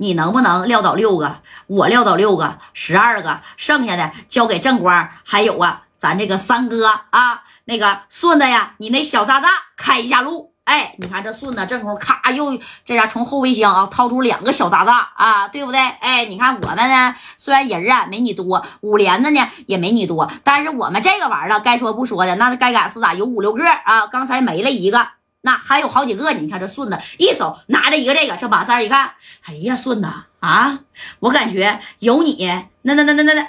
[0.00, 1.42] 你能不能撂倒六个？
[1.66, 10.54] 我撂倒六个，十二个，剩下的交给正光，还有啊，咱这个三哥啊，那个顺子呀，你那小渣渣开一下路。
[10.64, 15.78] 哎，你看这顺子正空咔又这家从后备箱啊掏出两个小渣渣啊，对不对？
[15.80, 25.06] 哎，你看我们呢，虽然人啊没你多，五连的呢也没你多，但是我们这个玩意儿该说不说的，那该咋是咋，有五六个啊，刚才没了一个，
[25.42, 26.32] 那还有好几个。
[26.32, 29.14] 你看这顺子一手拿着一个这个，这把三一看，
[29.44, 30.08] 哎呀，顺子
[30.40, 30.80] 啊，
[31.20, 32.48] 我感觉有你，
[32.82, 33.46] 那那那那那那。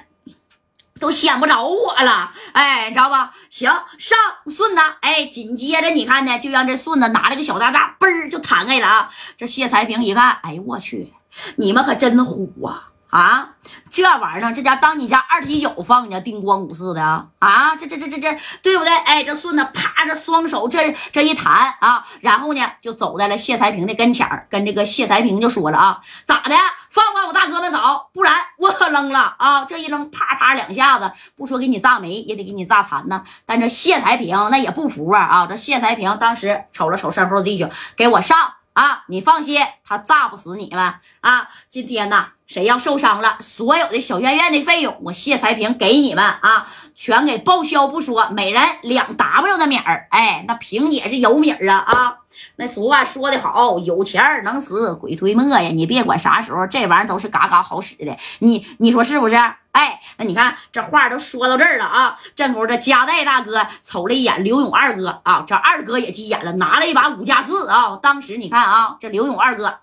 [0.99, 3.34] 都显不着我了，哎，你知道吧？
[3.49, 9.10] 行，上顺子，哎，紧接着你看呢，就让这顺子拿着个小大大，嘣儿就弹开了啊！
[9.35, 11.12] 这谢才平一看，哎呦我去，
[11.55, 12.91] 你们可真虎啊！
[13.12, 13.50] 啊，
[13.90, 17.28] 这玩意儿，这家当你家二踢脚放呢，叮咣五四的啊！
[17.40, 18.98] 啊，这这这这这，对不对？
[19.00, 26.55] 哎，这顺子啪，这双手这这一弹啊，然后呢，就走在了谢才平的跟前，跟这个谢才平就说了啊，咋的？
[26.90, 27.78] 放完我大哥们走？
[28.14, 29.66] 不然我可扔了啊！
[29.66, 33.22] 这一扔，啪啪两下子，不说给你炸没，也得给你炸残呐。
[33.46, 35.22] 但这谢才平那也不服啊！
[35.22, 38.38] 啊，这谢才平当时瞅了瞅身后的弟兄，给我上
[38.74, 39.04] 啊！
[39.08, 41.50] 你放心，他炸不死你们啊！
[41.70, 42.27] 今天呢？
[42.48, 50.08] 谁要受伤了，所有的小院院的费用，我谢才平给你们啊，全给报销不说，每人两 W 的米儿。
[50.12, 52.18] 哎，那萍姐是有米儿啊啊！
[52.56, 55.70] 那俗话说的好，有钱能使鬼推磨呀！
[55.70, 58.16] 你别管啥时候，这玩意儿都是嘎嘎好使的。
[58.40, 59.36] 你你说是不是？
[59.72, 62.16] 哎，那你看这话都说到这儿了啊！
[62.36, 67.97] 正好这加代大哥瞅了一眼刘勇二哥啊，这二哥也急眼了，拿了一把五加四啊。
[68.02, 69.80] 当时你看啊，这刘勇二哥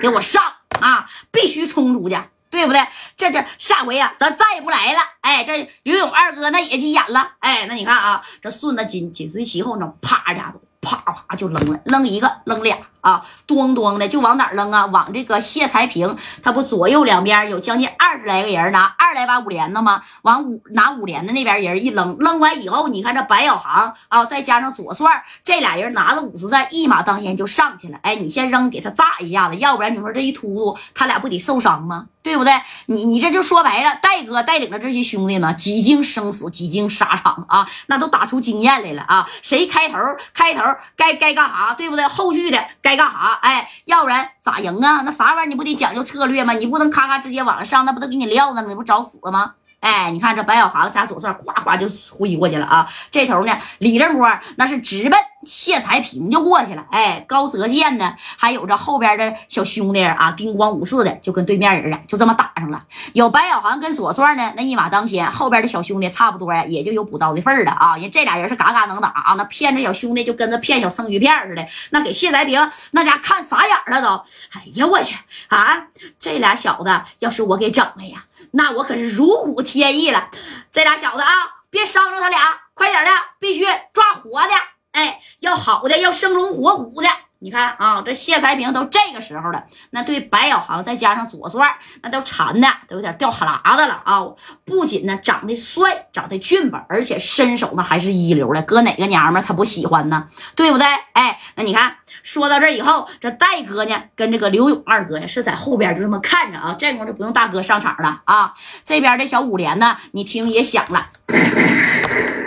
[0.00, 0.42] 给我上。
[0.80, 2.18] 啊，必须冲出去，
[2.50, 2.80] 对不对？
[3.16, 4.98] 这这下回呀，咱再也不来了。
[5.20, 7.34] 哎，这刘勇二哥那也急眼了。
[7.38, 10.60] 哎，那你看啊，这顺子紧紧随其后，那啪家伙。
[10.82, 12.76] 啪啪就扔了，扔一个，扔俩。
[13.02, 14.86] 啊，咣咣的就往哪扔啊？
[14.86, 20.02] 往这个谢才平，他不左右两边有将近二十来个人拿二来把五连的吗？
[20.22, 27.98] 往五拿五连的那边人一扔，扔完以后，你看这白小航啊，再加上左帅这俩人拿着五十弹，一马当先就上去了。
[28.02, 32.06] 哎，你先扔给他炸一下子，要不然你说这一突突，他俩不得受伤吗？
[32.22, 32.52] 对不对？
[32.86, 39.28] 你你这就说白了，戴哥带领着这些兄弟们几经生死，几经沙场啊，那都打出经验来了啊！
[39.42, 39.98] 谁开头
[40.32, 40.60] 开头
[40.96, 42.06] 该该干啥，对不对？
[42.06, 43.38] 后续的该该干啥？
[43.40, 45.02] 哎，要不然咋赢啊？
[45.04, 46.52] 那啥玩意儿你不得讲究策略吗？
[46.52, 48.68] 你不能咔咔直接往上上，那不都给你撂那吗？
[48.68, 49.54] 你不找死吗？
[49.80, 52.88] 哎，你看这白小航加左帅，哗哗就挥过去了啊！
[53.10, 56.86] 这头呢，李正波那是直奔谢才平就过去了。
[56.90, 62.82] 哎，高泽健呢，还有这后边的小兄弟啊，叮咣五四的就跟对面人啊，就这么打上了。
[63.12, 67.96] 有白小航跟左帅呢，那一马当先，后边的小兄弟差不多呀，也就有补刀的份儿了啊！
[67.96, 71.66] 人这俩人是嘎嘎能打啊，那骗着小兄弟就跟着骗小生鱼片似的。
[71.90, 74.08] 那给谢才平那家看傻眼了都。
[74.52, 75.16] 哎呀，我去
[75.48, 75.86] 啊！
[76.18, 78.24] 这俩小子要是我给整了呀！
[78.52, 80.28] 那我可是如虎添翼了，
[80.70, 81.28] 这俩小子啊，
[81.70, 82.38] 别伤着他俩，
[82.74, 84.50] 快点的，必须抓活的，
[84.92, 87.08] 哎，要好的，要生龙活虎的。
[87.40, 94.22] 你看啊，这谢才平都这个时候了，那对白小航再加上左帅，那都馋的都有点掉哈喇子了啊！
[94.64, 100.28] 不仅呢长得帅，长得俊吧，而且身手呢还是一流的，搁哪个娘们他不喜欢呢？
[100.54, 100.86] 对不对？
[101.14, 101.96] 哎，那你看。
[102.22, 108.54] 说到这以后，这戴哥呢跟这个刘勇二哥呀是在后边就这么看着啊，这功夫就不用大哥上场了啊。
[108.84, 111.08] 这边的小五连呢，你听也响了，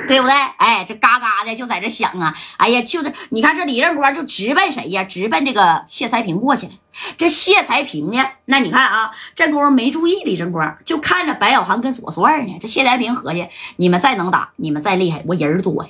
[0.08, 0.34] 对不对？
[0.58, 2.36] 哎，这嘎嘎的就在这响啊。
[2.58, 5.04] 哎呀，就是你看这李正光就直奔谁呀？
[5.04, 6.74] 直奔这个谢才平过去了。
[7.18, 12.58] 这谢才平呢，那你看啊，这功夫没注意李正光，就看着白小航跟左帅呢。
[12.62, 15.90] 这谢才平合计，你们再能打，你们再厉害，我人多呀。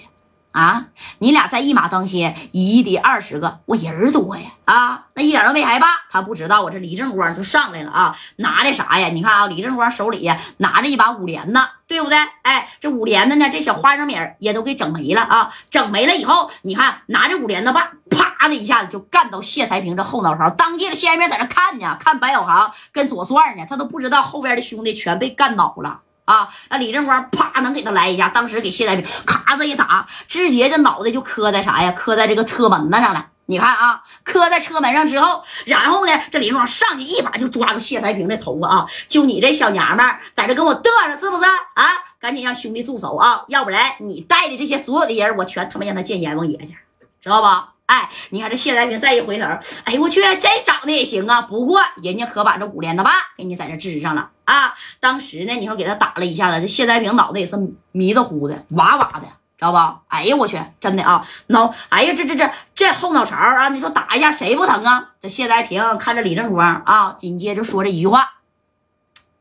[0.55, 0.85] 啊，
[1.19, 4.43] 你俩在一马当先，一敌二十个，我人多呀！
[4.63, 5.87] 啊，那一点都没害怕。
[6.09, 9.09] 他不知道我这李正光就上来了啊，拿的啥呀？
[9.09, 12.17] 你看啊，李正光手里拿着一把五连呢，对不对？
[12.43, 15.53] 哎，这五连的呢，这小花生米也都给整没了啊！
[15.69, 20.49] 整没了以后，你看拿着五连的棒，啪的一下子就干到谢才平这后脑勺。
[20.51, 25.99] 当地的谢才平在那看呢，看白小航跟左帅呢，他都不知道后边的兄弟全被干倒了。
[26.25, 31.91] 啊，那李正光啪能给他来一下，当时给谢才平咔子一打，直接这脑袋就磕在啥呀？
[31.91, 33.27] 磕在这个车门子上了。
[33.47, 38.87] 你看啊，磕在车门上之后，然后呢，这李正光上去一把就抓住谢才平的头发啊！
[39.07, 41.85] 就你这小娘们在这跟我嘚瑟是不是啊？
[42.19, 43.43] 赶紧让兄弟住手啊！
[43.47, 46.75] 要不然你带的这些所有的人，我全他妈让他见阎王爷去，
[47.21, 47.74] 知道吧？
[47.87, 49.45] 哎，你看这谢才平再一回头，
[49.83, 51.43] 哎呦我去，这长得也行啊！
[51.43, 54.73] 不过人家可把这五连的把给你在这支上了啊！
[54.99, 57.55] 当时呢，你说给他打了一下子，这谢才平脑袋也是
[57.91, 59.21] 迷的糊的，哇哇的
[59.57, 60.01] 知道吧？
[60.07, 65.11] 哎呀，我去，真的啊，脑，哎呀，这这这这后脑勺啊，你说打一下谁不疼啊？
[65.19, 68.34] 这谢才平看着李正光啊，紧接着说这一句话。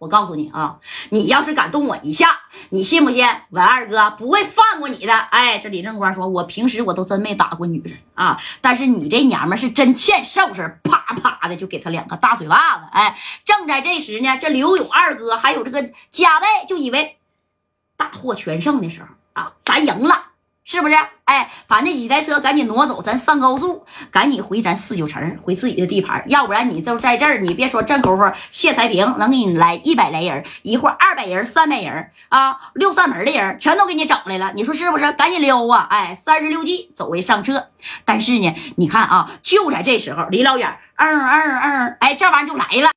[0.05, 0.77] 我告诉你啊，
[1.09, 5.15] 你要是敢动我一下，你信不信文二哥不会放过你的？
[5.15, 12.85] 哎，这李正光说，我平时我都真没打过女人啊，但是你这娘们是真欠收拾，啪啪的就给他两个大嘴巴子。
[12.93, 17.17] 哎，正在这时呢，这刘勇二哥还有这个贾卫就以为
[17.97, 20.34] 大获全胜的时候啊，咱赢了。
[20.65, 20.95] 是不是？
[21.25, 26.23] 哎，把那几台车赶紧挪走，咱上高速，赶紧回咱四九城，回自己的地盘。
[26.27, 34.53] 要不然你就在这儿，你别说正功夫，谢才平能给你来一百来人，一会儿二百人、三百人啊，六扇门的人全都给你整来了。
[34.55, 35.13] 你说是不是？
[35.13, 35.87] 赶紧溜啊！
[35.91, 37.71] 哎，三十六计，走为上策。
[38.05, 42.95] 但是呢，你看啊，就在这时候，离老远，嗯嗯嗯，哎，这玩意儿就来了。